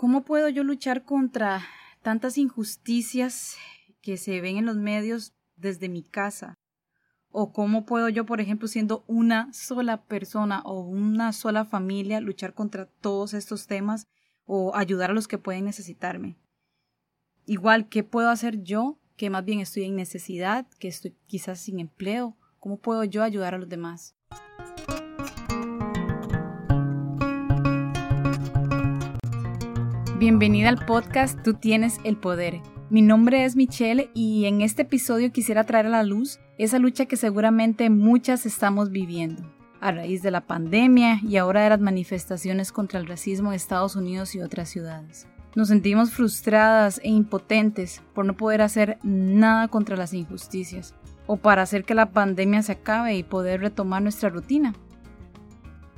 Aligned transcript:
¿Cómo 0.00 0.22
puedo 0.22 0.48
yo 0.48 0.64
luchar 0.64 1.04
contra 1.04 1.62
tantas 2.00 2.38
injusticias 2.38 3.58
que 4.00 4.16
se 4.16 4.40
ven 4.40 4.56
en 4.56 4.64
los 4.64 4.76
medios 4.76 5.34
desde 5.56 5.90
mi 5.90 6.02
casa? 6.02 6.54
¿O 7.28 7.52
cómo 7.52 7.84
puedo 7.84 8.08
yo, 8.08 8.24
por 8.24 8.40
ejemplo, 8.40 8.66
siendo 8.66 9.04
una 9.08 9.52
sola 9.52 10.04
persona 10.04 10.62
o 10.64 10.80
una 10.80 11.34
sola 11.34 11.66
familia, 11.66 12.22
luchar 12.22 12.54
contra 12.54 12.86
todos 12.86 13.34
estos 13.34 13.66
temas 13.66 14.06
o 14.46 14.74
ayudar 14.74 15.10
a 15.10 15.12
los 15.12 15.28
que 15.28 15.36
pueden 15.36 15.66
necesitarme? 15.66 16.38
Igual, 17.44 17.90
¿qué 17.90 18.02
puedo 18.02 18.30
hacer 18.30 18.62
yo 18.62 18.98
que 19.18 19.28
más 19.28 19.44
bien 19.44 19.60
estoy 19.60 19.84
en 19.84 19.96
necesidad, 19.96 20.66
que 20.78 20.88
estoy 20.88 21.14
quizás 21.26 21.60
sin 21.60 21.78
empleo? 21.78 22.38
¿Cómo 22.58 22.78
puedo 22.78 23.04
yo 23.04 23.22
ayudar 23.22 23.54
a 23.54 23.58
los 23.58 23.68
demás? 23.68 24.16
Bienvenida 30.20 30.68
al 30.68 30.84
podcast 30.84 31.42
Tú 31.42 31.54
tienes 31.54 31.98
el 32.04 32.18
poder. 32.18 32.60
Mi 32.90 33.00
nombre 33.00 33.46
es 33.46 33.56
Michelle 33.56 34.10
y 34.12 34.44
en 34.44 34.60
este 34.60 34.82
episodio 34.82 35.32
quisiera 35.32 35.64
traer 35.64 35.86
a 35.86 35.88
la 35.88 36.02
luz 36.02 36.40
esa 36.58 36.78
lucha 36.78 37.06
que 37.06 37.16
seguramente 37.16 37.88
muchas 37.88 38.44
estamos 38.44 38.90
viviendo 38.90 39.50
a 39.80 39.92
raíz 39.92 40.20
de 40.20 40.30
la 40.30 40.42
pandemia 40.42 41.20
y 41.26 41.38
ahora 41.38 41.62
de 41.62 41.70
las 41.70 41.80
manifestaciones 41.80 42.70
contra 42.70 43.00
el 43.00 43.06
racismo 43.06 43.48
en 43.48 43.56
Estados 43.56 43.96
Unidos 43.96 44.34
y 44.34 44.42
otras 44.42 44.68
ciudades. 44.68 45.26
Nos 45.56 45.68
sentimos 45.68 46.10
frustradas 46.10 47.00
e 47.02 47.08
impotentes 47.08 48.02
por 48.12 48.26
no 48.26 48.36
poder 48.36 48.60
hacer 48.60 48.98
nada 49.02 49.68
contra 49.68 49.96
las 49.96 50.12
injusticias 50.12 50.94
o 51.28 51.38
para 51.38 51.62
hacer 51.62 51.84
que 51.84 51.94
la 51.94 52.12
pandemia 52.12 52.60
se 52.60 52.72
acabe 52.72 53.16
y 53.16 53.22
poder 53.22 53.62
retomar 53.62 54.02
nuestra 54.02 54.28
rutina. 54.28 54.74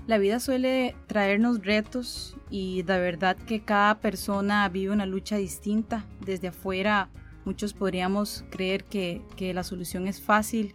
La 0.06 0.18
vida 0.18 0.40
suele 0.40 0.96
traernos 1.06 1.64
retos 1.64 2.36
y 2.50 2.82
de 2.82 2.98
verdad 2.98 3.36
que 3.36 3.60
cada 3.60 4.00
persona 4.00 4.68
vive 4.68 4.92
una 4.92 5.06
lucha 5.06 5.36
distinta. 5.36 6.04
Desde 6.20 6.48
afuera 6.48 7.08
muchos 7.44 7.72
podríamos 7.72 8.44
creer 8.50 8.84
que, 8.84 9.22
la 9.54 9.62
solución 9.62 10.08
es 10.08 10.20
fácil 10.20 10.74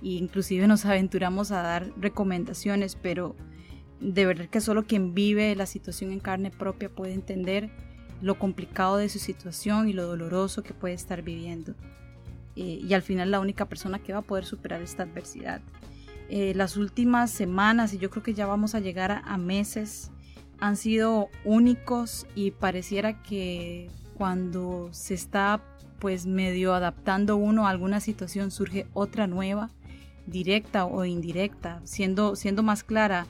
e 0.00 0.10
inclusive 0.10 0.68
nos 0.68 0.84
aventuramos 0.84 1.50
a 1.50 1.62
dar 1.62 1.92
recomendaciones, 1.96 2.94
pero 2.94 3.34
de 4.00 4.26
verdad 4.26 4.46
que 4.46 4.60
solo 4.60 4.84
quien 4.84 5.12
vive 5.12 5.56
la 5.56 5.66
situación 5.66 6.12
en 6.12 6.20
carne 6.20 6.52
propia 6.52 6.88
puede 6.88 7.14
entender 7.14 7.70
lo 8.22 8.38
complicado 8.38 8.96
de 8.96 9.08
su 9.08 9.18
situación 9.18 9.88
y 9.88 9.92
lo 9.92 10.06
doloroso 10.06 10.62
que 10.62 10.72
puede 10.72 10.94
estar 10.94 11.22
viviendo. 11.22 11.74
Eh, 12.54 12.80
y 12.82 12.94
al 12.94 13.02
final 13.02 13.32
la 13.32 13.40
única 13.40 13.64
persona 13.64 13.98
que 13.98 14.12
va 14.12 14.20
a 14.20 14.22
poder 14.22 14.44
superar 14.44 14.82
esta 14.82 15.02
adversidad. 15.02 15.62
Eh, 16.28 16.52
las 16.54 16.76
últimas 16.76 17.30
semanas, 17.30 17.94
y 17.94 17.98
yo 17.98 18.10
creo 18.10 18.22
que 18.22 18.34
ya 18.34 18.46
vamos 18.46 18.74
a 18.74 18.80
llegar 18.80 19.22
a, 19.24 19.38
meses, 19.38 20.10
han 20.60 20.76
sido 20.76 21.30
únicos 21.44 22.26
y 22.34 22.50
pareciera 22.50 23.22
que 23.22 23.90
cuando 24.14 24.88
se 24.92 25.14
está 25.14 25.62
pues 25.98 26.26
medio 26.26 26.74
adaptando 26.74 27.36
uno 27.36 27.66
a 27.66 27.70
alguna 27.70 28.00
situación 28.00 28.50
surge 28.50 28.86
otra 28.92 29.26
nueva, 29.26 29.70
directa 30.26 30.84
o 30.84 31.04
indirecta. 31.06 31.80
Siendo, 31.84 32.36
siendo 32.36 32.62
más 32.62 32.84
clara, 32.84 33.26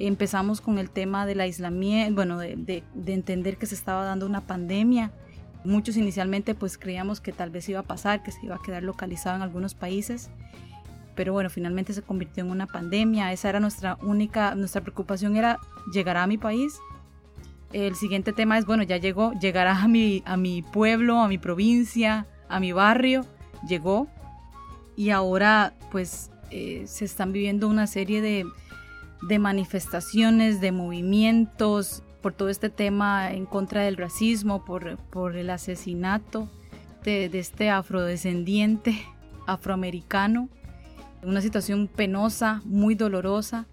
empezamos 0.00 0.60
con 0.60 0.78
el 0.78 0.90
tema 0.90 1.26
del 1.26 1.40
aislamiento, 1.40 2.14
bueno, 2.16 2.36
de, 2.36 2.56
de, 2.56 3.12
entender 3.12 3.58
que 3.58 3.66
se 3.66 3.76
estaba 3.76 4.04
dando 4.04 4.26
una 4.26 4.40
pandemia. 4.40 5.12
Muchos 5.62 5.96
inicialmente 5.96 6.54
pues 6.54 6.78
creíamos 6.78 7.20
que 7.20 7.32
tal 7.32 7.50
vez 7.50 7.68
iba 7.68 7.80
a 7.80 7.84
pasar, 7.84 8.22
que 8.24 8.32
se 8.32 8.44
iba 8.44 8.56
a 8.56 8.62
quedar 8.62 8.82
localizado 8.82 9.36
en 9.36 9.42
algunos 9.42 9.74
países 9.74 10.30
pero 11.20 11.34
bueno, 11.34 11.50
finalmente 11.50 11.92
se 11.92 12.00
convirtió 12.00 12.42
en 12.42 12.50
una 12.50 12.66
pandemia. 12.66 13.30
Esa 13.30 13.50
era 13.50 13.60
nuestra 13.60 13.98
única, 14.00 14.54
nuestra 14.54 14.80
preocupación 14.80 15.36
era, 15.36 15.58
¿llegará 15.92 16.22
a 16.22 16.26
mi 16.26 16.38
país? 16.38 16.78
El 17.74 17.94
siguiente 17.94 18.32
tema 18.32 18.56
es, 18.56 18.64
bueno, 18.64 18.84
ya 18.84 18.96
llegó, 18.96 19.34
llegará 19.34 19.82
a 19.82 19.86
mi, 19.86 20.22
a 20.24 20.38
mi 20.38 20.62
pueblo, 20.62 21.20
a 21.20 21.28
mi 21.28 21.36
provincia, 21.36 22.26
a 22.48 22.58
mi 22.58 22.72
barrio, 22.72 23.26
llegó. 23.68 24.08
Y 24.96 25.10
ahora 25.10 25.74
pues 25.90 26.30
eh, 26.50 26.84
se 26.86 27.04
están 27.04 27.32
viviendo 27.32 27.68
una 27.68 27.86
serie 27.86 28.22
de, 28.22 28.46
de 29.20 29.38
manifestaciones, 29.38 30.62
de 30.62 30.72
movimientos 30.72 32.02
por 32.22 32.32
todo 32.32 32.48
este 32.48 32.70
tema 32.70 33.30
en 33.30 33.44
contra 33.44 33.82
del 33.82 33.98
racismo, 33.98 34.64
por, 34.64 34.96
por 34.96 35.36
el 35.36 35.50
asesinato 35.50 36.48
de, 37.04 37.28
de 37.28 37.40
este 37.40 37.68
afrodescendiente 37.68 39.04
afroamericano 39.46 40.48
una 41.22 41.40
situación 41.40 41.88
penosa, 41.88 42.62
muy 42.64 42.94
dolorosa. 42.94 43.66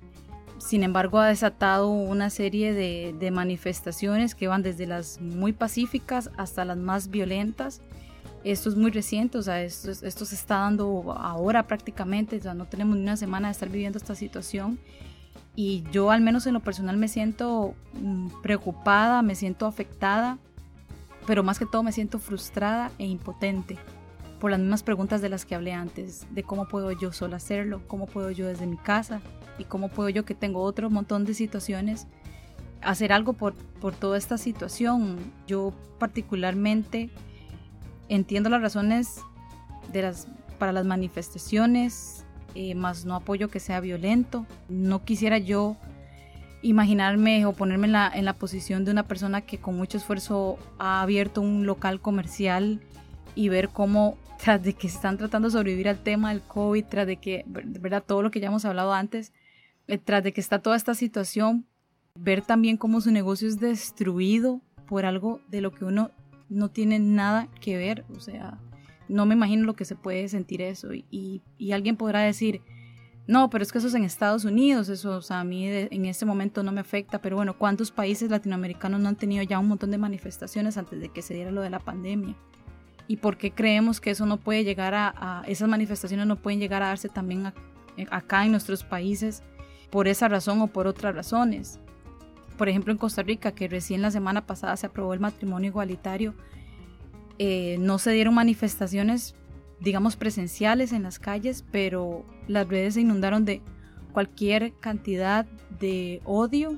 Sin 0.58 0.84
embargo, 0.84 1.20
ha 1.20 1.28
desatado 1.28 1.90
una 1.90 2.30
serie 2.30 2.74
de, 2.74 3.32
manifestaciones 3.32 4.36
que 4.36 4.48
van 4.48 4.64
desde 4.64 4.88
las 4.88 5.22
muy 5.22 5.54
pacíficas 5.54 6.32
hasta 6.38 6.66
las 6.66 6.78
más 6.78 7.10
violentas. 7.10 7.82
Esto 8.44 8.70
es 8.70 8.76
muy 8.76 8.92
reciente, 8.92 9.38
o 9.38 9.42
sea, 9.42 9.62
esto, 9.62 9.92
esto 9.92 10.26
se 10.26 10.36
está 10.36 10.60
dando 10.60 11.14
ahora 11.18 11.68
prácticamente, 11.68 12.38
o 12.38 12.42
sea, 12.42 12.54
no 12.54 12.66
tenemos 12.66 12.96
ni 12.96 13.04
una 13.04 13.18
semana 13.18 13.50
de 13.50 13.52
estar 13.52 13.70
viviendo 13.70 13.98
esta 13.98 14.16
situación. 14.16 14.80
Y 15.56 15.84
yo 15.92 16.12
al 16.12 16.22
menos 16.22 16.46
en 16.48 16.54
lo 16.54 16.60
personal 16.60 16.98
me 16.98 17.08
siento 17.08 17.74
mm, 17.94 18.42
preocupada, 18.42 19.22
me 19.22 19.36
siento 19.36 19.66
afectada, 19.66 20.38
pero 21.26 21.44
más 21.44 21.60
que 21.60 21.66
todo 21.66 21.84
me 21.84 21.92
siento 21.92 22.20
frustrada 22.20 22.92
e 22.98 23.06
impotente 23.06 23.78
por 24.40 24.52
las 24.52 24.60
mismas 24.60 24.84
preguntas 24.84 25.22
de 25.22 25.30
las 25.30 25.46
que 25.46 25.56
hablé 25.56 25.74
antes, 25.74 26.28
de 26.32 26.44
cómo 26.44 26.68
puedo 26.68 26.92
yo 26.92 27.12
solo 27.12 27.36
hacerlo, 27.36 27.82
cómo 27.88 28.06
puedo 28.06 28.32
yo 28.32 28.48
desde 28.48 28.68
mi 28.68 28.78
casa 28.78 29.22
y 29.58 29.64
cómo 29.64 29.90
puedo 29.90 30.10
yo 30.10 30.26
que 30.26 30.36
tengo 30.36 30.62
otro 30.62 30.90
montón 30.90 31.26
de 31.26 31.34
situaciones 31.34 32.08
hacer 32.82 33.12
algo 33.12 33.34
por, 33.34 33.56
por 33.56 33.96
toda 33.96 34.18
esta 34.18 34.38
situación. 34.38 35.18
Yo 35.48 35.74
particularmente 36.00 37.10
entiendo 38.10 38.50
las 38.50 38.62
razones 38.62 39.22
de 39.92 40.04
las, 40.04 40.28
para 40.60 40.72
las 40.72 40.86
manifestaciones, 40.86 42.26
eh, 42.56 42.76
más 42.76 43.06
no 43.06 43.16
apoyo 43.16 43.50
que 43.50 43.60
sea 43.60 43.80
violento. 43.80 44.46
No 44.70 45.04
quisiera 45.04 45.38
yo 45.38 45.78
imaginarme 46.62 47.46
o 47.46 47.54
ponerme 47.54 47.88
en 47.88 47.94
la, 47.94 48.12
en 48.14 48.26
la 48.26 48.34
posición 48.34 48.84
de 48.86 48.92
una 48.92 49.04
persona 49.04 49.42
que 49.42 49.60
con 49.60 49.76
mucho 49.76 49.98
esfuerzo 49.98 50.58
ha 50.80 51.02
abierto 51.02 51.42
un 51.42 51.66
local 51.66 52.02
comercial 52.02 52.82
y 53.36 53.50
ver 53.50 53.70
cómo 53.70 54.18
tras 54.38 54.62
de 54.64 54.74
que 54.74 54.88
están 54.88 55.18
tratando 55.18 55.48
de 55.48 55.54
sobrevivir 55.54 55.90
al 55.90 56.04
tema 56.04 56.30
del 56.30 56.42
COVID, 56.42 56.86
tras 56.86 57.08
de 57.08 57.18
que, 57.18 57.44
verdad, 57.48 58.04
todo 58.06 58.22
lo 58.22 58.32
que 58.32 58.40
ya 58.40 58.48
hemos 58.48 58.66
hablado 58.66 58.94
antes, 58.94 59.34
eh, 59.88 59.98
tras 59.98 60.24
de 60.24 60.34
que 60.34 60.42
está 60.42 60.60
toda 60.60 60.76
esta 60.76 60.94
situación, 60.94 61.66
ver 62.16 62.42
también 62.42 62.78
cómo 62.78 63.02
su 63.02 63.12
negocio 63.12 63.48
es 63.48 63.60
destruido 63.60 64.62
por 64.88 65.06
algo 65.06 65.42
de 65.50 65.62
lo 65.62 65.72
que 65.72 65.86
uno 65.86 66.12
no 66.50 66.70
tiene 66.70 67.00
nada 67.00 67.48
que 67.62 67.78
ver, 67.78 68.06
o 68.16 68.20
sea, 68.20 68.60
no 69.10 69.26
me 69.26 69.36
imagino 69.36 69.66
lo 69.66 69.76
que 69.76 69.86
se 69.86 69.96
puede 69.96 70.28
sentir 70.30 70.62
eso. 70.62 70.94
Y, 70.94 71.42
y, 71.58 71.72
alguien 71.72 71.98
podrá 71.98 72.22
decir, 72.22 72.62
no, 73.26 73.50
pero 73.50 73.64
es 73.64 73.72
que 73.72 73.80
eso 73.80 73.88
es 73.88 73.94
en 73.94 74.04
Estados 74.04 74.46
Unidos, 74.46 74.90
eso 74.90 75.20
a 75.30 75.44
mí 75.44 75.68
en 75.68 76.06
este 76.06 76.26
momento 76.26 76.64
no 76.64 76.72
me 76.72 76.82
afecta, 76.82 77.22
pero 77.22 77.36
bueno, 77.36 77.58
¿cuántos 77.58 77.92
países 77.92 78.30
latinoamericanos 78.30 79.02
no 79.02 79.10
han 79.10 79.18
tenido 79.18 79.44
ya 79.44 79.60
un 79.60 79.68
montón 79.68 79.92
de 79.92 79.98
manifestaciones 79.98 80.78
antes 80.78 81.00
de 81.00 81.10
que 81.10 81.22
se 81.22 81.34
diera 81.34 81.52
lo 81.52 81.62
de 81.62 81.70
la 81.70 81.80
pandemia? 81.80 82.36
Y 83.08 83.18
por 83.18 83.38
qué 83.38 83.52
creemos 83.52 84.02
que 84.02 84.12
eso 84.12 84.26
no 84.26 84.38
puede 84.38 84.64
llegar 84.64 84.94
a, 84.96 85.44
esas 85.48 85.70
manifestaciones 85.70 86.28
no 86.28 86.36
pueden 86.36 86.60
llegar 86.60 86.84
a 86.84 86.88
darse 86.88 87.10
también 87.10 87.54
acá 88.10 88.46
en 88.46 88.52
nuestros 88.52 88.84
países 88.84 89.44
por 89.90 90.08
esa 90.08 90.28
razón 90.28 90.62
o 90.62 90.68
por 90.68 90.88
otras 90.88 91.16
razones. 91.16 91.80
Por 92.58 92.70
ejemplo, 92.70 92.92
en 92.92 92.98
Costa 92.98 93.24
Rica, 93.24 93.54
que 93.54 93.68
recién 93.68 94.02
la 94.02 94.12
semana 94.12 94.46
pasada 94.46 94.76
se 94.76 94.88
aprobó 94.88 95.14
el 95.14 95.20
matrimonio 95.20 95.70
igualitario, 95.70 96.34
eh, 97.40 97.78
no 97.80 98.00
se 98.00 98.12
dieron 98.12 98.34
manifestaciones, 98.34 99.36
digamos, 99.80 100.16
presenciales 100.16 100.92
en 100.92 101.04
las 101.04 101.20
calles, 101.20 101.64
pero 101.72 102.26
las 102.48 102.68
redes 102.68 102.96
se 102.96 103.02
inundaron 103.02 103.46
de 103.46 103.62
cualquier 104.12 104.74
cantidad 104.80 105.46
de 105.80 106.22
odio 106.26 106.78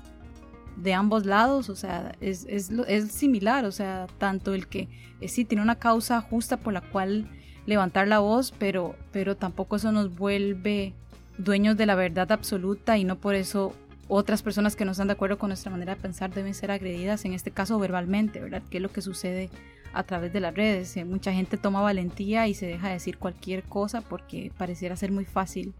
de 0.81 0.93
ambos 0.93 1.25
lados, 1.25 1.69
o 1.69 1.75
sea, 1.75 2.15
es, 2.21 2.45
es, 2.49 2.71
es 2.87 3.11
similar, 3.11 3.65
o 3.65 3.71
sea, 3.71 4.07
tanto 4.17 4.53
el 4.53 4.67
que 4.67 4.87
eh, 5.21 5.27
sí 5.27 5.45
tiene 5.45 5.61
una 5.61 5.75
causa 5.75 6.21
justa 6.21 6.57
por 6.57 6.73
la 6.73 6.81
cual 6.81 7.27
levantar 7.65 8.07
la 8.07 8.19
voz, 8.19 8.53
pero, 8.57 8.95
pero 9.11 9.35
tampoco 9.35 9.75
eso 9.75 9.91
nos 9.91 10.15
vuelve 10.15 10.93
dueños 11.37 11.77
de 11.77 11.85
la 11.85 11.95
verdad 11.95 12.31
absoluta 12.31 12.97
y 12.97 13.03
no 13.03 13.17
por 13.17 13.35
eso 13.35 13.73
otras 14.07 14.41
personas 14.41 14.75
que 14.75 14.85
no 14.85 14.91
están 14.91 15.07
de 15.07 15.13
acuerdo 15.13 15.37
con 15.37 15.49
nuestra 15.49 15.71
manera 15.71 15.95
de 15.95 16.01
pensar 16.01 16.33
deben 16.33 16.53
ser 16.53 16.71
agredidas, 16.71 17.25
en 17.25 17.33
este 17.33 17.51
caso 17.51 17.77
verbalmente, 17.77 18.39
¿verdad? 18.39 18.63
¿Qué 18.69 18.77
es 18.77 18.83
lo 18.83 18.91
que 18.91 19.01
sucede 19.01 19.49
a 19.93 20.03
través 20.03 20.33
de 20.33 20.39
las 20.39 20.55
redes? 20.55 20.95
Eh, 20.97 21.05
mucha 21.05 21.31
gente 21.31 21.57
toma 21.57 21.81
valentía 21.81 22.47
y 22.47 22.53
se 22.53 22.65
deja 22.65 22.89
decir 22.89 23.17
cualquier 23.17 23.63
cosa 23.63 24.01
porque 24.01 24.51
pareciera 24.57 24.95
ser 24.95 25.11
muy 25.11 25.25
fácil 25.25 25.73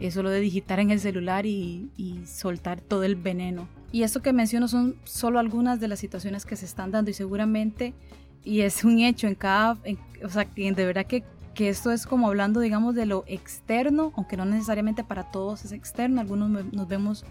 eso 0.00 0.22
lo 0.22 0.30
de 0.30 0.40
digitar 0.40 0.80
en 0.80 0.90
el 0.90 1.00
celular 1.00 1.46
y, 1.46 1.90
y, 1.96 2.26
soltar 2.26 2.80
todo 2.80 3.04
el 3.04 3.16
veneno. 3.16 3.68
Y 3.94 4.02
esto 4.02 4.22
que 4.22 4.32
menciono 4.32 4.66
son 4.66 4.96
solo 5.04 5.38
algunas 5.38 5.78
de 5.78 5.86
las 5.86 6.00
situaciones 6.00 6.44
que 6.44 6.56
se 6.56 6.64
están 6.64 6.90
dando 6.90 7.12
y 7.12 7.14
seguramente, 7.14 7.94
y 8.42 8.62
es 8.62 8.82
un 8.82 8.98
hecho 8.98 9.28
en 9.28 9.36
cada, 9.36 9.78
o 10.24 10.28
sea, 10.30 10.48
de 10.56 10.72
verdad 10.72 11.06
que, 11.06 11.22
que 11.54 11.68
esto 11.68 11.92
es 11.92 12.04
como 12.04 12.26
hablando, 12.26 12.58
digamos, 12.58 12.96
de 12.96 13.06
lo 13.06 13.22
externo, 13.28 14.12
aunque 14.16 14.36
no 14.36 14.46
necesariamente 14.46 15.04
para 15.04 15.30
todos 15.30 15.64
es 15.64 15.70
externo, 15.70 16.20
algunos 16.20 16.72
nos 16.72 16.88
vemos 16.88 17.24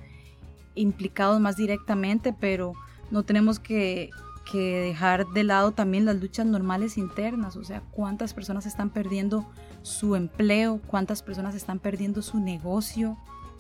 implicados 0.74 1.42
más 1.42 1.58
directamente, 1.58 2.32
pero 2.32 2.72
no 3.12 3.24
tenemos 3.24 3.60
que 3.60 4.12
que 4.50 4.80
dejar 4.80 5.26
de 5.28 5.44
lado 5.44 5.72
también 5.72 6.06
las 6.06 6.22
luchas 6.22 6.46
normales 6.46 6.98
internas, 6.98 7.58
o 7.58 7.64
sea, 7.66 7.82
cuántas 7.92 8.34
personas 8.34 8.66
están 8.66 8.90
perdiendo 8.90 9.46
su 9.82 10.16
empleo, 10.16 10.80
cuántas 10.88 11.24
personas 11.24 11.56
están 11.56 11.80
perdiendo 11.80 12.22
su 12.22 12.40
negocio, 12.40 13.18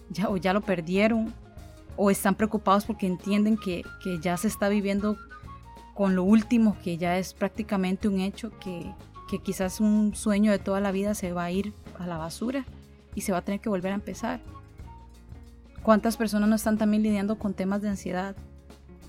ya, 0.09 0.29
o 0.29 0.37
ya 0.37 0.53
lo 0.53 0.61
perdieron, 0.61 1.33
o 1.95 2.09
están 2.09 2.35
preocupados 2.35 2.85
porque 2.85 3.07
entienden 3.07 3.57
que, 3.57 3.83
que 4.03 4.19
ya 4.19 4.37
se 4.37 4.47
está 4.47 4.69
viviendo 4.69 5.17
con 5.93 6.15
lo 6.15 6.23
último, 6.23 6.77
que 6.83 6.97
ya 6.97 7.17
es 7.17 7.33
prácticamente 7.33 8.07
un 8.07 8.19
hecho, 8.19 8.51
que, 8.59 8.91
que 9.29 9.39
quizás 9.39 9.79
un 9.79 10.15
sueño 10.15 10.51
de 10.51 10.59
toda 10.59 10.79
la 10.79 10.91
vida 10.91 11.13
se 11.13 11.33
va 11.33 11.45
a 11.45 11.51
ir 11.51 11.73
a 11.99 12.07
la 12.07 12.17
basura 12.17 12.65
y 13.15 13.21
se 13.21 13.31
va 13.31 13.39
a 13.39 13.41
tener 13.43 13.59
que 13.59 13.69
volver 13.69 13.91
a 13.91 13.95
empezar. 13.95 14.39
¿Cuántas 15.83 16.17
personas 16.17 16.49
no 16.49 16.55
están 16.55 16.77
también 16.77 17.03
lidiando 17.03 17.37
con 17.37 17.53
temas 17.53 17.81
de 17.81 17.89
ansiedad? 17.89 18.35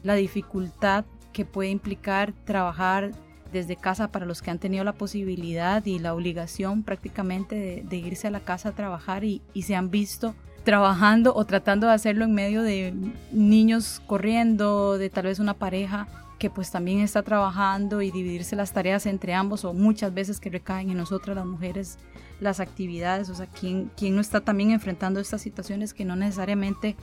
La 0.03 0.15
dificultad 0.15 1.05
que 1.33 1.45
puede 1.45 1.71
implicar 1.71 2.33
trabajar 2.45 3.13
desde 3.53 3.77
casa 3.77 4.09
para 4.09 4.27
los 4.27 4.43
que 4.43 4.51
han 4.51 4.59
tenido 4.59 4.83
la 4.83 4.93
posibilidad 4.93 5.85
y 5.87 6.01
la 6.01 6.13
obligación 6.13 6.83
prácticamente 6.83 7.85
de, 7.87 7.97
irse 7.97 8.27
a 8.27 8.31
la 8.31 8.41
casa 8.41 8.71
a 8.71 8.73
trabajar 8.73 9.25
y, 9.25 9.43
y, 9.55 9.63
se 9.63 9.77
han 9.77 9.91
visto 9.91 10.35
trabajando 10.65 11.35
o 11.35 11.45
tratando 11.45 11.87
de 11.87 11.93
hacerlo 11.93 12.25
en 12.25 12.35
medio 12.35 12.63
de 12.63 12.95
niños 13.33 14.03
corriendo, 14.07 14.99
de 14.99 15.11
tal 15.11 15.25
vez 15.25 15.39
una 15.39 15.55
pareja 15.55 16.09
que 16.39 16.51
pues 16.51 16.71
también 16.71 17.01
está 17.01 17.23
trabajando 17.23 18.03
y 18.03 18.11
dividirse 18.11 18.57
las 18.57 18.73
tareas 18.73 19.07
entre 19.07 19.35
ambos 19.35 19.65
o 19.65 19.73
muchas 19.73 20.13
veces 20.13 20.41
que 20.41 20.51
recaen 20.51 20.91
en 20.91 20.97
nosotras 20.97 21.37
las 21.37 21.47
mujeres 21.47 21.99
las 22.41 22.61
actividades, 22.61 23.31
o 23.31 23.35
sea, 23.35 23.47
¿quién, 23.47 23.91
quién 23.97 24.15
no 24.15 24.21
está 24.21 24.41
también 24.41 24.73
enfrentando 24.73 25.21
estas 25.21 25.41
situaciones 25.41 25.95
que 25.95 26.05
no 26.05 26.17
necesariamente 26.17 26.97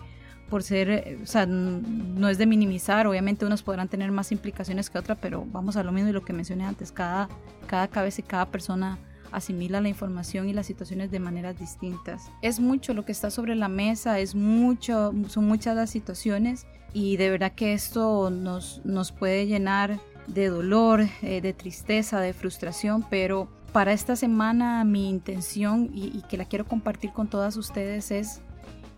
por 0.50 0.64
ser, 0.64 0.90
eh, 0.90 1.20
o 1.24 1.26
sea, 1.26 1.46
no 1.46 2.28
es 2.28 2.38
de 2.38 2.46
minimizar, 2.46 3.08
obviamente 3.08 3.46
unos 3.46 3.64
podrán 3.64 3.88
tener 3.88 4.12
más 4.12 4.34
implicaciones 4.34 4.90
que 4.90 5.00
otras, 5.00 5.18
pero 5.22 5.46
vamos 5.50 5.78
a 5.78 5.84
lo 5.84 5.94
mismo 5.94 6.10
y 6.10 6.14
lo 6.14 6.26
que 6.26 6.34
mencioné 6.34 6.66
antes, 6.66 6.92
cada, 6.92 7.30
cada 7.68 7.88
cabeza 7.88 8.20
y 8.20 8.26
cada 8.26 8.48
persona 8.48 9.00
asimila 9.32 9.82
la 9.82 9.90
información 9.90 10.50
y 10.50 10.54
las 10.54 10.66
situaciones 10.66 11.12
de 11.12 11.20
maneras 11.20 11.60
distintas. 11.60 12.32
Es 12.42 12.60
mucho 12.60 12.94
lo 12.94 13.06
que 13.06 13.12
está 13.12 13.30
sobre 13.30 13.56
la 13.56 13.68
mesa, 13.68 14.20
es 14.20 14.36
mucho, 14.36 15.14
son 15.28 15.46
muchas 15.46 15.76
las 15.76 15.90
situaciones 15.90 16.66
y 16.94 17.18
de 17.18 17.30
verdad 17.30 17.54
que 17.54 17.74
esto 17.74 18.30
nos, 18.30 18.82
nos 18.86 19.12
puede 19.12 19.48
llenar 19.48 20.00
de 20.28 20.50
dolor, 20.50 21.08
eh, 21.22 21.42
de 21.42 21.54
tristeza, 21.54 22.20
de 22.20 22.34
frustración, 22.34 23.06
pero 23.10 23.50
para 23.72 23.94
esta 23.94 24.16
semana 24.16 24.84
mi 24.84 25.10
intención 25.10 25.90
y, 25.94 26.22
que 26.24 26.38
la 26.38 26.46
quiero 26.46 26.68
compartir 26.68 27.12
con 27.12 27.30
todas 27.30 27.56
ustedes 27.56 28.12
es 28.12 28.42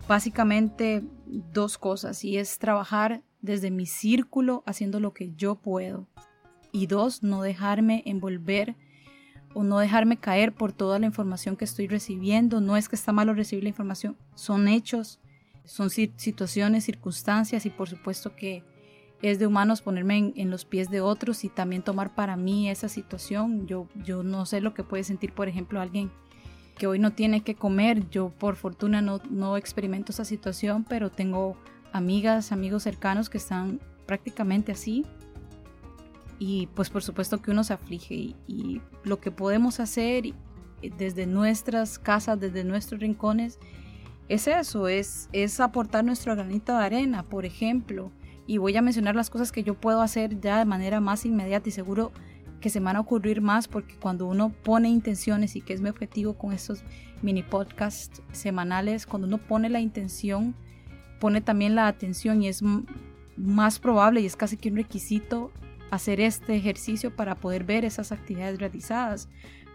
básicamente 0.08 1.02
dos 1.26 1.78
cosas 1.78 2.24
y 2.24 2.38
es 2.38 2.58
trabajar 2.58 3.22
desde 3.40 3.70
mi 3.70 3.86
círculo 3.86 4.62
haciendo 4.66 5.00
lo 5.00 5.12
que 5.12 5.32
yo 5.34 5.54
puedo 5.56 6.08
y 6.72 6.86
dos, 6.86 7.22
no 7.22 7.42
dejarme 7.42 8.02
envolver 8.06 8.74
o 9.54 9.62
no 9.62 9.78
dejarme 9.78 10.16
caer 10.16 10.52
por 10.52 10.72
toda 10.72 10.98
la 10.98 11.06
información 11.06 11.56
que 11.56 11.64
estoy 11.64 11.86
recibiendo. 11.86 12.60
No 12.60 12.76
es 12.76 12.88
que 12.88 12.96
está 12.96 13.12
malo 13.12 13.34
recibir 13.34 13.62
la 13.64 13.70
información, 13.70 14.16
son 14.34 14.68
hechos, 14.68 15.20
son 15.64 15.90
situaciones, 15.90 16.84
circunstancias 16.84 17.64
y 17.64 17.70
por 17.70 17.88
supuesto 17.88 18.36
que 18.36 18.62
es 19.22 19.38
de 19.38 19.46
humanos 19.46 19.80
ponerme 19.80 20.34
en, 20.36 20.50
los 20.50 20.66
pies 20.66 20.90
de 20.90 21.00
otros 21.00 21.44
y 21.44 21.48
también 21.48 21.82
tomar 21.82 22.14
para 22.14 22.36
mí 22.36 22.68
esa 22.68 22.90
situación. 22.90 23.66
Yo, 23.66 23.88
yo 24.04 24.22
no 24.22 24.44
sé 24.44 24.60
lo 24.60 24.74
que 24.74 24.84
puede 24.84 25.04
sentir, 25.04 25.32
por 25.32 25.48
ejemplo, 25.48 25.80
alguien 25.80 26.10
que 26.76 26.86
hoy 26.86 26.98
no 26.98 27.12
tiene 27.12 27.42
que 27.42 27.54
comer. 27.54 28.10
Yo 28.10 28.28
por 28.30 28.56
fortuna 28.56 29.00
no, 29.00 29.22
no 29.30 29.56
experimento 29.56 30.12
esa 30.12 30.26
situación, 30.26 30.84
pero 30.86 31.10
tengo 31.10 31.56
amigas, 31.92 32.52
amigos 32.52 32.82
cercanos 32.82 33.30
que 33.30 33.38
están 33.38 33.80
prácticamente 34.04 34.72
así. 34.72 35.06
Y 36.46 36.66
pues 36.74 36.90
por 36.90 37.02
supuesto 37.02 37.40
que 37.40 37.50
uno 37.50 37.64
se 37.64 37.72
aflige 37.72 38.14
y, 38.46 38.82
lo 39.02 39.18
que 39.18 39.30
podemos 39.30 39.80
hacer 39.80 40.34
desde 40.98 41.24
nuestras 41.24 41.98
casas, 41.98 42.38
desde 42.38 42.64
nuestros 42.64 43.00
rincones, 43.00 43.58
es 44.28 44.46
eso, 44.46 44.86
es, 44.88 45.30
es 45.32 45.58
aportar 45.58 46.04
nuestro 46.04 46.36
granito 46.36 46.76
de 46.76 46.84
arena, 46.84 47.22
por 47.22 47.46
ejemplo. 47.46 48.12
Y 48.46 48.58
voy 48.58 48.76
a 48.76 48.82
mencionar 48.82 49.14
las 49.14 49.30
cosas 49.30 49.52
que 49.52 49.62
yo 49.62 49.72
puedo 49.80 50.02
hacer 50.02 50.38
ya 50.38 50.58
de 50.58 50.66
manera 50.66 51.00
más 51.00 51.24
inmediata 51.24 51.70
y 51.70 51.72
seguro 51.72 52.12
que 52.60 52.68
se 52.68 52.78
van 52.78 52.96
a 52.96 53.00
ocurrir 53.00 53.40
más 53.40 53.66
porque 53.66 53.96
cuando 53.96 54.26
uno 54.26 54.50
pone 54.50 54.90
intenciones 54.90 55.56
y 55.56 55.62
que 55.62 55.72
es 55.72 55.80
mi 55.80 55.88
objetivo 55.88 56.34
con 56.34 56.52
estos 56.52 56.84
mini 57.22 57.42
podcasts 57.42 58.20
semanales, 58.32 59.06
cuando 59.06 59.28
uno 59.28 59.38
pone 59.38 59.70
la 59.70 59.80
intención, 59.80 60.54
pone 61.20 61.40
también 61.40 61.74
la 61.74 61.86
atención 61.86 62.42
y 62.42 62.48
es 62.48 62.62
más 63.38 63.78
probable 63.78 64.20
y 64.20 64.26
es 64.26 64.36
casi 64.36 64.58
que 64.58 64.68
un 64.68 64.76
requisito 64.76 65.50
hacer 65.94 66.20
este 66.20 66.56
ejercicio 66.56 67.14
para 67.14 67.34
poder 67.36 67.64
ver 67.64 67.84
esas 67.84 68.12
actividades 68.12 68.58
realizadas. 68.58 69.28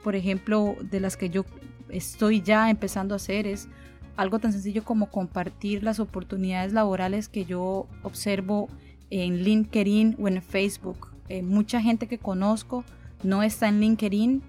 Por 0.03 0.15
ejemplo, 0.15 0.75
de 0.81 0.99
las 0.99 1.17
que 1.17 1.29
yo 1.29 1.45
estoy 1.89 2.41
ya 2.41 2.69
empezando 2.69 3.15
a 3.15 3.17
hacer 3.17 3.47
es 3.47 3.67
algo 4.15 4.39
tan 4.39 4.51
sencillo 4.51 4.83
como 4.83 5.07
compartir 5.07 5.83
las 5.83 5.99
oportunidades 5.99 6.73
laborales 6.73 7.29
que 7.29 7.45
yo 7.45 7.87
observo 8.03 8.67
en 9.09 9.43
LinkedIn 9.43 10.17
o 10.19 10.27
en 10.27 10.41
Facebook. 10.41 11.07
Eh, 11.29 11.41
mucha 11.41 11.81
gente 11.81 12.07
que 12.07 12.17
conozco 12.17 12.83
no 13.23 13.43
está 13.43 13.69
en 13.69 13.79
LinkedIn. 13.79 14.41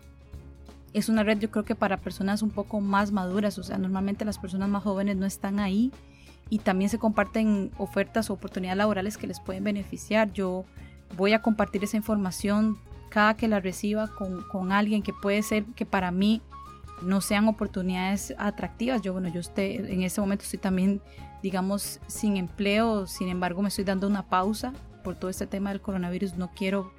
Es 0.93 1.09
una 1.09 1.23
red 1.23 1.39
yo 1.39 1.51
creo 1.51 1.65
que 1.65 1.77
para 1.77 1.99
personas 1.99 2.43
un 2.43 2.51
poco 2.51 2.81
más 2.81 3.13
maduras, 3.13 3.59
o 3.59 3.63
sea, 3.63 3.79
normalmente 3.79 4.25
las 4.25 4.39
personas 4.39 4.69
más 4.69 4.83
jóvenes 4.83 5.17
no 5.17 5.27
están 5.27 5.61
ahí 5.61 5.93
y 6.49 6.59
también 6.59 6.91
se 6.91 6.99
comparten 6.99 7.71
ofertas 7.79 8.29
o 8.29 8.33
oportunidades 8.33 8.79
laborales 8.79 9.17
que 9.17 9.29
les 9.29 9.39
pueden 9.39 9.63
beneficiar. 9.63 10.33
Yo 10.33 10.65
voy 11.17 11.33
a 11.33 11.43
compartir 11.43 11.85
esa 11.85 11.97
información 11.97 12.79
cada 13.09 13.37
que 13.37 13.49
la 13.49 13.61
reciba 13.61 14.09
con, 14.09 14.43
con 14.45 14.73
alguien 14.73 15.03
que 15.03 15.13
puede 15.13 15.43
ser 15.43 15.65
que 15.75 15.85
para 15.85 16.11
mí 16.11 16.43
no 17.03 17.21
sean 17.21 17.49
oportunidades 17.49 18.35
atractivas. 18.39 19.03
Yo, 19.03 19.13
bueno, 19.13 19.29
yo 19.29 19.41
estoy, 19.41 19.77
en 19.77 20.03
este 20.03 20.21
momento 20.21 20.45
estoy 20.45 20.59
también, 20.59 21.01
digamos, 21.43 22.01
sin 22.07 22.37
empleo, 22.37 23.07
sin 23.07 23.29
embargo 23.29 23.63
me 23.63 23.69
estoy 23.69 23.85
dando 23.85 24.07
una 24.07 24.23
pausa 24.29 24.73
por 25.03 25.17
todo 25.17 25.31
este 25.31 25.47
tema 25.47 25.71
del 25.71 25.81
coronavirus. 25.81 26.37
No 26.37 26.51
quiero 26.51 26.93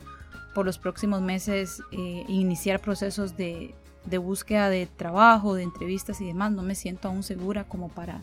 por 0.53 0.65
los 0.65 0.77
próximos 0.77 1.21
meses 1.21 1.81
eh, 1.91 2.25
iniciar 2.27 2.81
procesos 2.81 3.37
de, 3.37 3.73
de 4.05 4.17
búsqueda 4.17 4.69
de 4.69 4.85
trabajo, 4.85 5.53
de 5.53 5.63
entrevistas 5.63 6.19
y 6.21 6.25
demás. 6.25 6.51
No 6.51 6.63
me 6.63 6.75
siento 6.75 7.07
aún 7.07 7.23
segura 7.23 7.63
como 7.63 7.89
para 7.89 8.21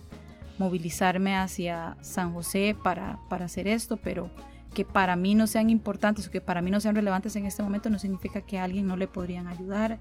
movilizarme 0.58 1.37
hacia 1.37 1.96
San 2.00 2.34
José 2.34 2.76
para, 2.82 3.20
para 3.29 3.44
hacer 3.44 3.69
esto, 3.69 3.96
pero 3.96 4.31
que 4.75 4.85
para 4.85 5.17
mí 5.17 5.35
no 5.35 5.47
sean 5.47 5.70
importantes 5.70 6.26
o 6.26 6.31
que 6.31 6.41
para 6.41 6.62
mí 6.62 6.70
no 6.70 6.81
sean 6.81 6.94
relevantes 6.94 7.35
en 7.37 7.47
este 7.47 7.62
momento 7.62 7.91
no 7.91 7.99
significa 7.99 8.41
que 8.41 8.59
a 8.59 8.65
alguien 8.65 8.87
no 8.87 8.96
le 8.96 9.06
podrían 9.06 9.46
ayudar. 9.46 9.98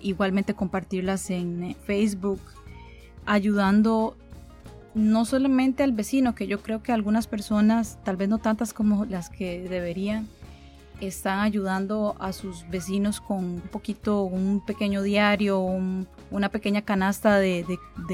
Igualmente 0.00 0.54
compartirlas 0.54 1.30
en 1.30 1.64
eh, 1.64 1.76
Facebook, 1.84 2.40
ayudando 3.24 4.16
no 4.94 5.24
solamente 5.24 5.82
al 5.82 5.92
vecino, 5.92 6.34
que 6.34 6.46
yo 6.46 6.62
creo 6.62 6.82
que 6.82 6.92
algunas 6.92 7.26
personas, 7.26 7.98
tal 8.02 8.16
vez 8.16 8.28
no 8.28 8.38
tantas 8.38 8.72
como 8.72 9.04
las 9.04 9.28
que 9.28 9.68
deberían, 9.68 10.26
están 11.00 11.40
ayudando 11.40 12.16
a 12.18 12.32
sus 12.32 12.68
vecinos 12.68 13.20
con 13.20 13.44
un 13.44 13.60
poquito, 13.60 14.22
un 14.22 14.64
pequeño 14.64 15.02
diario, 15.02 15.60
una 16.30 16.48
pequeña 16.50 16.82
canasta 16.82 17.38
de, 17.38 17.64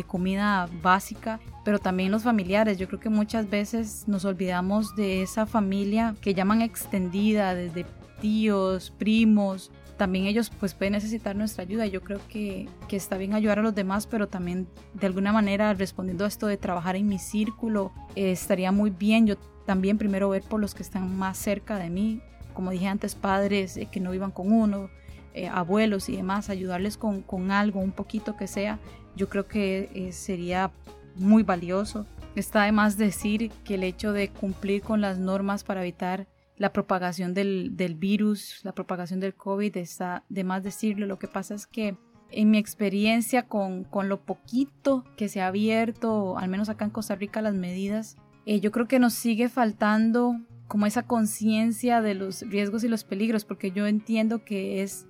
comida 0.07 0.69
básica, 0.83 1.41
pero 1.65 1.79
también 1.79 2.11
los 2.11 2.23
familiares. 2.23 2.79
Yo 2.79 2.89
creo 2.89 3.01
que 3.01 3.11
muchas 3.11 3.49
veces 3.49 4.05
nos 4.07 4.25
olvidamos 4.25 4.95
de 4.97 5.23
esa 5.23 5.47
familia 5.47 6.15
que 6.21 6.35
llaman 6.35 6.63
extendida, 6.63 7.55
desde 7.55 7.87
tíos, 8.21 8.93
primos, 8.99 9.71
también 9.97 10.27
ellos 10.27 10.51
pues 10.59 10.75
pueden 10.75 10.95
necesitar 10.95 11.37
nuestra 11.37 11.63
ayuda. 11.63 11.87
Yo 11.87 12.01
creo 12.01 12.21
que, 12.29 12.69
que, 12.89 12.97
está 12.97 13.17
bien 13.17 13.35
ayudar 13.35 13.61
a 13.61 13.63
los 13.63 13.75
demás, 13.75 14.07
pero 14.07 14.27
también 14.27 14.67
de 14.95 15.07
alguna 15.07 15.33
manera 15.33 15.75
respondiendo 15.75 16.25
a 16.25 16.29
esto 16.29 16.47
de 16.47 16.57
trabajar 16.57 16.97
en 16.97 17.07
mi 17.07 17.19
círculo, 17.19 17.93
eh, 18.17 18.33
estaría 18.33 18.73
muy 18.73 18.91
bien 18.91 19.27
yo 19.27 19.37
también 19.65 19.99
primero 19.99 20.29
ver 20.29 20.43
por 20.43 20.61
los 20.61 20.75
que 20.75 20.83
están 20.83 21.17
más 21.17 21.39
cerca 21.39 21.79
de 21.79 21.91
mí, 21.91 22.21
como 22.53 22.71
dije 22.71 22.89
antes, 22.89 23.15
padres 23.15 23.77
eh, 23.77 23.89
que 23.91 24.01
no 24.01 24.11
vivan 24.11 24.31
con 24.31 24.53
uno, 24.53 24.91
eh, 25.35 25.49
abuelos 25.49 26.09
y 26.09 26.17
demás, 26.17 26.51
ayudarles 26.51 26.97
con, 26.97 27.23
con, 27.23 27.51
algo, 27.51 27.81
un 27.81 27.93
poquito 27.93 28.37
que 28.37 28.47
sea, 28.47 28.79
yo 29.17 29.29
creo 29.29 29.47
que 29.47 30.11
sería 30.13 30.71
muy 31.17 31.43
valioso. 31.43 32.07
Está 32.35 32.63
además 32.63 32.97
decir 32.97 33.51
que 33.65 33.75
el 33.75 33.85
hecho 33.85 34.13
de 34.13 34.31
cumplir 34.31 34.83
con 34.83 35.01
las 35.01 35.19
normas 35.19 35.65
para 35.65 35.83
evitar 35.83 36.27
la 36.57 36.73
propagación 36.73 37.35
del, 37.35 37.77
del, 37.77 37.95
virus, 37.95 38.61
la 38.63 38.73
propagación 38.73 39.21
del 39.21 39.35
COVID, 39.35 39.77
está 39.77 40.25
de 40.29 40.45
más 40.45 40.63
decirlo. 40.63 41.07
Lo 41.07 41.19
que 41.19 41.29
pasa 41.29 41.55
es 41.55 41.67
que 41.67 41.97
en 42.31 42.51
mi 42.51 42.59
experiencia 42.59 43.47
con, 43.47 43.85
con 43.85 44.09
lo 44.09 44.21
poquito 44.21 45.05
que 45.17 45.29
se 45.29 45.41
ha 45.41 45.49
abierto, 45.49 46.39
al 46.39 46.49
menos 46.49 46.69
acá 46.69 46.85
en 46.85 46.91
Costa 46.91 47.15
Rica, 47.15 47.43
las 47.43 47.55
medidas, 47.55 48.17
eh, 48.47 48.61
yo 48.61 48.73
creo 48.73 48.89
que 48.89 48.99
nos 48.99 49.13
sigue 49.13 49.49
faltando 49.49 50.37
como 50.73 50.87
esa 50.87 51.03
conciencia 51.03 52.01
de 52.01 52.15
los 52.15 52.41
riesgos 52.49 52.83
y 52.83 52.89
los 52.89 53.05
peligros, 53.05 53.45
porque 53.45 53.73
yo 53.73 53.87
entiendo 53.87 54.43
que 54.43 54.83
es, 54.83 55.05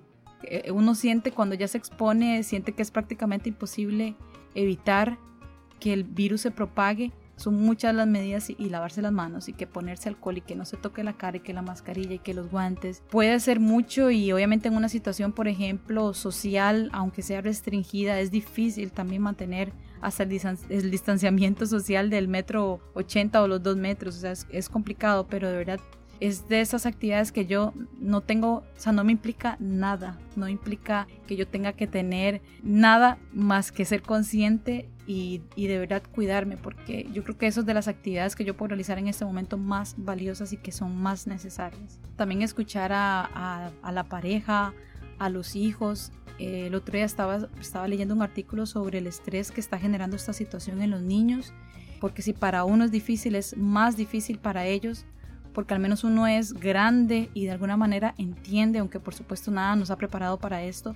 uno 0.73 0.93
siente 0.93 1.31
cuando 1.31 1.55
ya 1.55 1.69
se 1.69 1.77
expone, 1.77 2.43
siente 2.43 2.73
que 2.73 2.81
es 2.81 2.91
prácticamente 2.91 3.47
imposible 3.47 4.17
evitar 4.55 5.17
que 5.79 5.93
el 5.93 6.03
virus 6.03 6.41
se 6.41 6.51
propague, 6.51 7.13
son 7.37 7.61
muchas 7.61 7.95
las 7.95 8.07
medidas 8.07 8.49
y, 8.49 8.55
lavarse 8.67 9.01
las 9.01 9.13
manos 9.13 9.47
y 9.47 9.53
que 9.53 9.65
ponerse 9.65 10.09
alcohol 10.09 10.39
y 10.39 10.41
que 10.41 10.57
no 10.57 10.65
se 10.65 10.75
toque 10.75 11.01
la 11.01 11.13
cara 11.13 11.37
y 11.37 11.39
que 11.39 11.53
la 11.53 11.61
mascarilla 11.61 12.15
y 12.15 12.19
que 12.19 12.33
los 12.33 12.51
guantes. 12.51 13.01
Puede 13.09 13.39
ser 13.39 13.61
mucho 13.61 14.11
y 14.11 14.33
obviamente 14.33 14.67
en 14.67 14.75
una 14.75 14.89
situación 14.89 15.31
por 15.31 15.47
ejemplo 15.47 16.13
social 16.13 16.89
aunque 16.91 17.21
sea 17.21 17.39
restringida 17.39 18.19
es 18.19 18.31
difícil 18.31 18.91
también 18.91 19.21
mantener 19.21 19.71
hasta 20.03 20.23
el, 20.23 20.91
distanciamiento 20.91 21.65
social 21.65 22.09
del 22.09 22.27
metro 22.27 22.79
80 22.93 23.41
o 23.41 23.47
los 23.47 23.63
dos 23.63 23.77
metros 23.77 24.17
o 24.17 24.19
sea 24.19 24.33
es 24.51 24.69
complicado 24.69 25.27
pero 25.27 25.49
de 25.49 25.57
verdad 25.57 25.79
es 26.19 26.47
de 26.47 26.61
esas 26.61 26.85
actividades 26.85 27.33
que 27.33 27.45
yo 27.45 27.73
no 27.99 28.21
tengo, 28.21 28.53
o 28.53 28.63
sea, 28.77 28.93
no 28.93 29.03
me 29.03 29.11
implica 29.11 29.57
nada, 29.59 30.17
no 30.37 30.47
implica 30.47 31.05
que 31.27 31.35
yo 31.35 31.47
tenga 31.47 31.73
que 31.73 31.85
tener 31.85 32.41
nada 32.61 33.17
más 33.33 33.73
que 33.73 33.83
ser 33.83 34.03
consciente 34.03 34.89
y, 35.05 35.41
de 35.57 35.79
verdad 35.79 36.01
cuidarme, 36.13 36.55
porque 36.55 37.09
yo 37.11 37.23
creo 37.23 37.37
que 37.37 37.47
eso 37.47 37.59
es 37.59 37.65
de 37.65 37.73
las 37.73 37.89
actividades 37.89 38.37
que 38.37 38.45
yo 38.45 38.55
puedo 38.55 38.69
realizar 38.69 38.97
en 38.99 39.09
este 39.09 39.25
momento 39.25 39.57
más 39.57 39.95
valiosas 39.97 40.53
y 40.53 40.57
que 40.57 40.71
son 40.71 40.95
más 40.95 41.27
necesarias. 41.27 41.99
También 42.15 42.41
escuchar 42.41 42.91
a, 42.93 43.71
la 43.91 44.03
pareja, 44.05 44.73
a 45.23 45.29
los 45.29 45.55
hijos. 45.55 46.11
Eh, 46.39 46.67
el 46.67 46.75
otro 46.75 46.95
día 46.95 47.05
estaba, 47.05 47.47
estaba 47.59 47.87
leyendo 47.87 48.13
un 48.13 48.21
artículo 48.21 48.65
sobre 48.65 48.97
el 48.97 49.07
estrés 49.07 49.51
que 49.51 49.61
está 49.61 49.79
generando 49.79 50.15
esta 50.15 50.33
situación 50.33 50.81
en 50.81 50.91
los 50.91 51.01
niños, 51.01 51.53
porque 51.99 52.21
si 52.21 52.33
para 52.33 52.63
uno 52.65 52.85
es 52.85 52.91
difícil, 52.91 53.35
es 53.35 53.55
más 53.57 53.95
difícil 53.95 54.39
para 54.39 54.65
ellos 54.65 55.05
porque 55.53 55.73
al 55.73 55.79
menos 55.79 56.03
uno 56.03 56.27
es 56.27 56.53
grande 56.53 57.29
y 57.33 57.45
de 57.45 57.51
alguna 57.51 57.77
manera 57.77 58.15
entiende, 58.17 58.79
aunque 58.79 58.99
por 58.99 59.13
supuesto 59.13 59.51
nada 59.51 59.75
nos 59.75 59.91
ha 59.91 59.97
preparado 59.97 60.37
para 60.37 60.63
esto, 60.63 60.95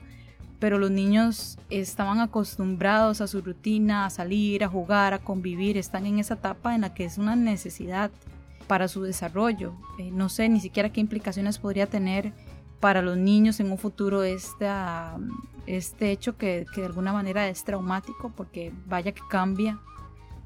pero 0.59 0.79
los 0.79 0.89
niños 0.89 1.59
estaban 1.69 2.19
acostumbrados 2.19 3.21
a 3.21 3.27
su 3.27 3.41
rutina, 3.41 4.05
a 4.05 4.09
salir, 4.09 4.63
a 4.63 4.67
jugar, 4.67 5.13
a 5.13 5.19
convivir, 5.19 5.77
están 5.77 6.05
en 6.05 6.19
esa 6.19 6.33
etapa 6.33 6.73
en 6.73 6.81
la 6.81 6.93
que 6.93 7.05
es 7.05 7.17
una 7.17 7.35
necesidad 7.35 8.09
para 8.65 8.87
su 8.87 9.03
desarrollo. 9.03 9.75
Eh, 9.99 10.11
no 10.11 10.29
sé 10.29 10.49
ni 10.49 10.59
siquiera 10.59 10.91
qué 10.91 10.99
implicaciones 10.99 11.59
podría 11.59 11.87
tener 11.87 12.33
para 12.79 13.01
los 13.01 13.17
niños 13.17 13.59
en 13.59 13.71
un 13.71 13.77
futuro 13.77 14.23
este, 14.23 14.67
este 15.65 16.11
hecho 16.11 16.37
que, 16.37 16.65
que 16.73 16.81
de 16.81 16.87
alguna 16.87 17.13
manera 17.13 17.47
es 17.47 17.63
traumático 17.63 18.31
porque 18.35 18.73
vaya 18.85 19.11
que 19.11 19.21
cambia 19.29 19.79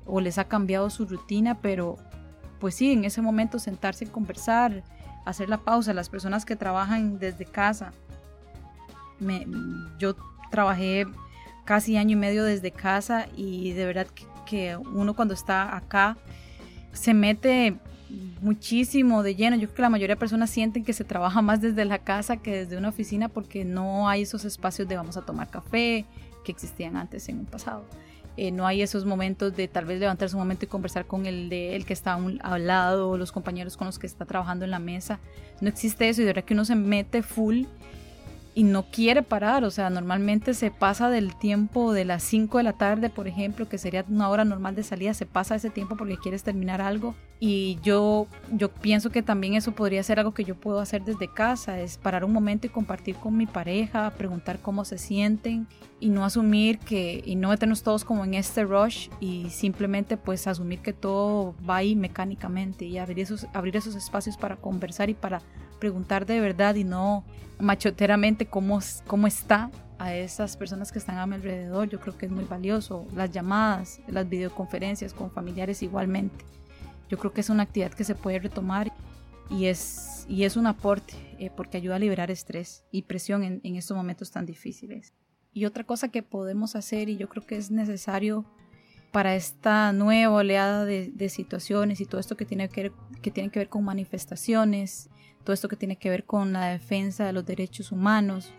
o 0.06 0.20
les 0.22 0.38
ha 0.38 0.46
cambiado 0.46 0.90
su 0.90 1.06
rutina, 1.06 1.60
pero 1.62 1.98
pues 2.60 2.76
sí, 2.76 2.92
en 2.92 3.06
ese 3.06 3.22
momento 3.22 3.60
sentarse 3.60 4.06
y 4.06 4.08
conversar, 4.08 4.84
hacer 5.26 5.50
la 5.50 5.58
pausa, 5.58 5.94
las 5.94 6.10
personas 6.10 6.46
que 6.46 6.56
trabajan 6.56 7.20
desde 7.20 7.46
casa. 7.46 7.92
Yo 10.00 10.16
trabajé 10.50 11.08
casi 11.66 11.98
año 11.98 12.14
y 12.14 12.20
medio 12.20 12.44
desde 12.44 12.72
casa 12.72 13.28
y 13.36 13.72
de 13.74 13.86
verdad 13.86 14.08
que, 14.46 14.76
uno 14.76 15.16
cuando 15.16 15.34
está 15.34 15.78
acá 15.78 16.18
se 16.92 17.14
mete 17.14 17.78
muchísimo 18.42 19.24
de 19.24 19.36
lleno. 19.36 19.56
Yo 19.56 19.68
creo 19.68 19.76
que 19.76 19.82
la 19.82 19.90
mayoría 19.90 20.16
de 20.16 20.20
personas 20.20 20.50
sienten 20.50 20.84
que 20.84 20.94
se 20.94 21.04
trabaja 21.04 21.42
más 21.42 21.62
desde 21.62 21.86
la 21.86 22.00
casa 22.00 22.38
que 22.38 22.66
desde 22.66 22.78
una 22.78 22.90
oficina 22.90 23.30
porque 23.30 23.66
no 23.66 24.10
hay 24.10 24.24
esos 24.24 24.46
espacios 24.46 24.88
de 24.88 24.96
vamos 24.96 25.18
a 25.18 25.22
tomar 25.22 25.50
café 25.50 26.06
que 26.44 26.52
existían 26.52 26.98
antes 26.98 27.30
en 27.30 27.40
un 27.40 27.46
pasado. 27.46 27.86
Eh, 28.38 28.52
no 28.52 28.66
hay 28.66 28.82
esos 28.82 29.06
momentos 29.06 29.56
de 29.56 29.68
tal 29.68 29.86
vez 29.86 30.00
levantarse 30.00 30.36
un 30.36 30.42
momento 30.42 30.66
y 30.66 30.68
conversar 30.68 31.06
con 31.06 31.26
el 31.26 31.50
de 31.50 31.76
el 31.76 31.86
que 31.86 31.94
está 31.94 32.18
al 32.42 32.68
lado 32.68 33.18
los 33.18 33.32
compañeros 33.32 33.76
con 33.76 33.88
los 33.88 34.00
que 34.00 34.08
está 34.08 34.26
trabajando 34.26 34.66
en 34.66 34.72
la 34.72 34.80
mesa. 34.80 35.20
No 35.60 35.68
existe 35.68 36.08
eso 36.08 36.22
y 36.22 36.26
de 36.26 36.30
verdad 36.30 36.46
que 36.46 36.54
uno 36.54 36.66
se 36.66 36.76
mete 36.76 37.24
full 37.24 37.66
y 38.54 38.64
no 38.64 38.84
quiere 38.92 39.24
parar, 39.24 39.64
o 39.64 39.72
sea, 39.72 39.90
normalmente 39.90 40.54
se 40.54 40.72
pasa 40.72 41.10
del 41.10 41.36
tiempo 41.36 41.94
de 41.94 42.04
las 42.04 42.22
5 42.24 42.58
de 42.58 42.64
la 42.64 42.74
tarde, 42.74 43.10
por 43.10 43.28
ejemplo, 43.28 43.70
que 43.70 43.78
sería 43.78 44.04
una 44.10 44.28
hora 44.30 44.44
normal 44.44 44.76
de 44.76 44.84
salida, 44.84 45.14
se 45.14 45.26
pasa 45.26 45.56
ese 45.56 45.70
tiempo 45.70 45.96
porque 45.96 46.18
quieres 46.18 46.44
terminar 46.44 46.82
algo. 46.82 47.16
Y 47.40 47.80
yo 47.82 48.28
yo 48.52 48.70
pienso 48.70 49.10
que 49.10 49.24
también 49.24 49.56
eso 49.56 49.72
podría 49.72 50.04
ser 50.04 50.20
algo 50.20 50.34
que 50.34 50.44
yo 50.44 50.56
puedo 50.56 50.80
hacer 50.80 51.04
desde 51.04 51.28
casa, 51.28 51.80
es 51.80 51.98
parar 51.98 52.26
un 52.26 52.34
momento 52.34 52.68
y 52.68 52.70
compartir 52.70 53.16
con 53.16 53.38
mi 53.38 53.46
pareja, 53.46 54.12
preguntar 54.12 54.60
cómo 54.60 54.84
se 54.86 54.98
sienten 54.98 55.68
y 56.00 56.10
no 56.10 56.26
asumir 56.26 56.78
que 56.78 57.24
y 57.26 57.36
no 57.36 57.50
meternos 57.50 57.84
todos 57.84 58.04
como 58.04 58.26
en 58.26 58.34
este 58.34 58.64
rush 58.64 59.10
y 59.20 59.50
simplemente 59.50 60.18
pues 60.18 60.46
asumir 60.46 60.80
que 60.80 60.94
todo 60.94 61.56
va 61.68 61.78
ahí 61.78 61.96
mecánicamente 61.96 62.86
y 62.86 62.98
abrir 62.98 63.20
esos 63.22 63.48
abrir 63.54 63.78
esos 63.78 63.96
espacios 63.96 64.36
para 64.38 64.58
conversar 64.58 65.10
y 65.10 65.14
para 65.14 65.42
preguntar 65.82 66.26
de 66.28 66.40
verdad 66.40 66.76
y 66.76 66.86
no 66.86 67.26
machoteramente 67.60 68.46
cómo, 68.46 68.80
cómo 69.08 69.28
está 69.28 69.72
a 69.98 70.16
esas 70.16 70.56
personas 70.56 70.92
que 70.92 71.00
están 71.00 71.18
a 71.18 71.26
mi 71.26 71.36
alrededor. 71.36 71.90
Yo 71.90 72.00
creo 72.00 72.18
que 72.18 72.28
es 72.28 72.32
muy 72.32 72.46
valioso. 72.46 73.06
Las 73.16 73.32
llamadas, 73.32 74.00
las 74.08 74.30
videoconferencias 74.30 75.14
con 75.14 75.32
familiares 75.32 75.84
igualmente. 75.84 76.46
Yo 77.10 77.18
creo 77.18 77.34
que 77.34 77.42
es 77.42 77.50
una 77.50 77.64
actividad 77.64 77.92
que 77.92 78.04
se 78.04 78.16
puede 78.16 78.40
retomar 78.40 78.94
y 79.50 79.66
es, 79.66 80.26
y 80.30 80.44
es 80.44 80.56
un 80.56 80.68
aporte 80.68 81.14
eh, 81.40 81.50
porque 81.56 81.78
ayuda 81.78 81.96
a 81.96 82.00
liberar 82.00 82.32
estrés 82.32 82.86
y 82.92 83.02
presión 83.02 83.44
en, 83.44 83.60
en, 83.64 83.76
estos 83.76 83.98
momentos 83.98 84.32
tan 84.32 84.46
difíciles. 84.46 85.14
Y 85.52 85.66
otra 85.66 85.84
cosa 85.84 86.10
que 86.10 86.24
podemos 86.24 86.76
hacer 86.76 87.10
y 87.10 87.18
yo 87.18 87.28
creo 87.28 87.46
que 87.46 87.58
es 87.58 87.70
necesario 87.70 88.46
para 89.12 89.36
esta 89.36 89.92
nueva 89.92 90.36
oleada 90.36 90.86
de, 90.86 91.12
de 91.12 91.28
situaciones 91.28 92.00
y 92.00 92.06
todo 92.06 92.22
esto 92.22 92.38
que 92.38 92.46
tiene 92.46 92.70
que, 92.70 92.84
ver, 92.84 92.92
que 93.22 93.30
tiene 93.30 93.50
que 93.50 93.60
ver 93.60 93.70
con 93.70 93.84
manifestaciones 93.84 95.11
todo 95.44 95.54
esto 95.54 95.68
que 95.68 95.76
tiene 95.76 95.96
que 95.96 96.10
ver 96.10 96.24
con 96.24 96.54
la 96.54 96.68
defensa 96.68 97.26
de 97.26 97.34
los 97.34 97.46
derechos 97.46 97.92
humanos, 97.92 98.54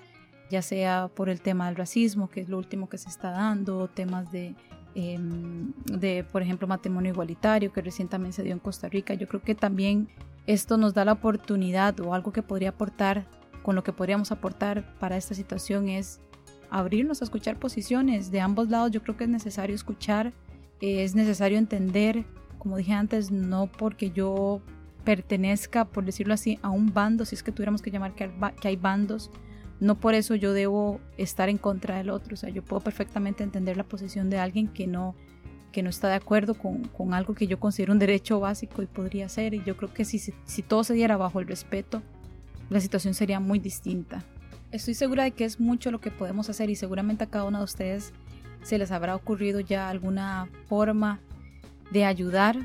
ya 0.50 0.62
sea 0.62 1.08
por 1.14 1.28
el 1.28 1.40
tema 1.40 1.66
del 1.66 1.76
racismo, 1.76 2.28
que 2.28 2.40
es 2.40 2.48
lo 2.48 2.58
último 2.58 2.88
que 2.88 2.98
se 2.98 3.08
está 3.08 3.30
dando, 3.30 3.88
temas 3.88 4.30
de, 4.30 4.54
em, 4.94 5.72
de, 5.86 6.24
por 6.24 6.42
ejemplo, 6.42 6.66
matrimonio 6.66 7.12
igualitario, 7.12 7.72
que 7.72 7.80
recién 7.80 8.08
también 8.08 8.32
se 8.32 8.42
dio 8.42 8.52
en 8.52 8.58
Costa 8.58 8.88
Rica. 8.88 9.14
Yo 9.14 9.28
creo 9.28 9.42
que 9.42 9.54
también 9.54 10.08
esto 10.46 10.76
nos 10.76 10.92
da 10.92 11.04
la 11.04 11.12
oportunidad 11.12 11.98
o 12.00 12.14
algo 12.14 12.32
que 12.32 12.42
podría 12.42 12.70
aportar, 12.70 13.26
con 13.62 13.76
lo 13.76 13.84
que 13.84 13.92
podríamos 13.92 14.32
aportar 14.32 14.98
para 14.98 15.16
esta 15.16 15.34
situación 15.34 15.88
es 15.88 16.20
abrirnos 16.68 17.20
a 17.20 17.24
escuchar 17.24 17.58
posiciones 17.58 18.30
de 18.30 18.40
ambos 18.40 18.68
lados. 18.68 18.90
Yo 18.90 19.02
creo 19.02 19.16
que 19.16 19.24
es 19.24 19.30
necesario 19.30 19.74
escuchar, 19.74 20.32
es 20.80 21.14
necesario 21.14 21.58
entender, 21.58 22.24
como 22.58 22.76
dije 22.76 22.92
antes, 22.92 23.30
no 23.30 23.68
porque 23.68 24.10
yo 24.10 24.62
pertenezca, 25.04 25.84
por 25.84 26.04
decirlo 26.04 26.34
así, 26.34 26.58
a 26.62 26.70
un 26.70 26.92
bando, 26.92 27.24
si 27.24 27.34
es 27.34 27.42
que 27.42 27.52
tuviéramos 27.52 27.82
que 27.82 27.90
llamar 27.90 28.14
que 28.14 28.68
hay 28.68 28.76
bandos, 28.76 29.30
no 29.80 29.98
por 29.98 30.14
eso 30.14 30.36
yo 30.36 30.52
debo 30.52 31.00
estar 31.18 31.48
en 31.48 31.58
contra 31.58 31.96
del 31.96 32.10
otro. 32.10 32.34
O 32.34 32.36
sea, 32.36 32.50
yo 32.50 32.62
puedo 32.62 32.80
perfectamente 32.80 33.42
entender 33.42 33.76
la 33.76 33.82
posición 33.82 34.30
de 34.30 34.38
alguien 34.38 34.68
que 34.68 34.86
no, 34.86 35.16
que 35.72 35.82
no 35.82 35.90
está 35.90 36.08
de 36.08 36.14
acuerdo 36.14 36.54
con, 36.54 36.84
con 36.84 37.14
algo 37.14 37.34
que 37.34 37.48
yo 37.48 37.58
considero 37.58 37.92
un 37.92 37.98
derecho 37.98 38.38
básico 38.38 38.82
y 38.82 38.86
podría 38.86 39.28
ser. 39.28 39.54
Y 39.54 39.64
yo 39.64 39.76
creo 39.76 39.92
que 39.92 40.04
si, 40.04 40.20
si 40.20 40.62
todo 40.62 40.84
se 40.84 40.94
diera 40.94 41.16
bajo 41.16 41.40
el 41.40 41.48
respeto, 41.48 42.00
la 42.70 42.80
situación 42.80 43.14
sería 43.14 43.40
muy 43.40 43.58
distinta. 43.58 44.24
Estoy 44.70 44.94
segura 44.94 45.24
de 45.24 45.32
que 45.32 45.44
es 45.44 45.58
mucho 45.58 45.90
lo 45.90 46.00
que 46.00 46.12
podemos 46.12 46.48
hacer 46.48 46.70
y 46.70 46.76
seguramente 46.76 47.24
a 47.24 47.26
cada 47.26 47.44
uno 47.44 47.58
de 47.58 47.64
ustedes 47.64 48.12
se 48.62 48.78
les 48.78 48.92
habrá 48.92 49.16
ocurrido 49.16 49.58
ya 49.58 49.88
alguna 49.88 50.48
forma 50.68 51.20
de 51.90 52.04
ayudar 52.04 52.56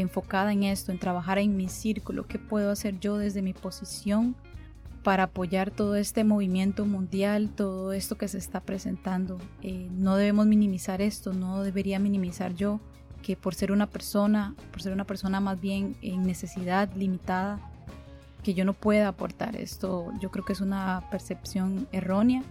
enfocada 0.00 0.52
en 0.52 0.64
esto, 0.64 0.92
en 0.92 0.98
trabajar 0.98 1.38
en 1.38 1.56
mi 1.56 1.68
círculo, 1.68 2.26
qué 2.26 2.38
puedo 2.38 2.70
hacer 2.70 2.98
yo 3.00 3.16
desde 3.16 3.42
mi 3.42 3.52
posición 3.52 4.36
para 5.02 5.24
apoyar 5.24 5.70
todo 5.70 5.96
este 5.96 6.24
movimiento 6.24 6.86
mundial, 6.86 7.50
todo 7.54 7.92
esto 7.92 8.16
que 8.16 8.26
se 8.26 8.38
está 8.38 8.60
presentando. 8.60 9.38
Eh, 9.62 9.88
no 9.92 10.16
debemos 10.16 10.46
minimizar 10.46 11.02
esto, 11.02 11.32
no 11.34 11.62
debería 11.62 11.98
minimizar 11.98 12.54
yo 12.54 12.80
que 13.22 13.36
por 13.36 13.54
ser 13.54 13.70
una 13.70 13.86
persona, 13.86 14.54
por 14.70 14.82
ser 14.82 14.92
una 14.92 15.04
persona 15.04 15.40
más 15.40 15.60
bien 15.60 15.96
en 16.02 16.22
necesidad 16.22 16.90
limitada, 16.94 17.60
que 18.42 18.54
yo 18.54 18.64
no 18.64 18.72
pueda 18.72 19.08
aportar 19.08 19.56
esto. 19.56 20.12
Yo 20.20 20.30
creo 20.30 20.44
que 20.44 20.54
es 20.54 20.60
una 20.60 21.04
percepción 21.10 21.86
errónea 21.92 22.42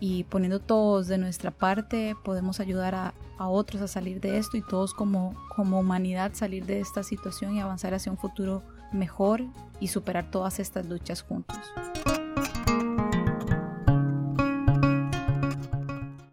y 0.00 0.24
poniendo 0.24 0.60
todos 0.60 1.08
de 1.08 1.18
nuestra 1.18 1.50
parte 1.50 2.14
podemos 2.24 2.60
ayudar 2.60 2.94
a, 2.94 3.14
a, 3.38 3.48
otros 3.48 3.82
a 3.82 3.88
salir 3.88 4.20
de 4.20 4.38
esto 4.38 4.56
y 4.56 4.62
todos 4.62 4.94
como, 4.94 5.34
como 5.54 5.80
humanidad 5.80 6.32
salir 6.34 6.66
de 6.66 6.80
esta 6.80 7.02
situación 7.02 7.56
y 7.56 7.60
avanzar 7.60 7.94
hacia 7.94 8.12
un 8.12 8.18
futuro 8.18 8.62
mejor 8.92 9.42
y 9.80 9.88
superar 9.88 10.30
todas 10.30 10.58
estas 10.58 10.86
luchas 10.86 11.22
juntos. 11.22 11.58